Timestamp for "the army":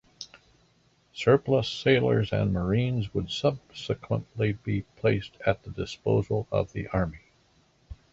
6.73-7.19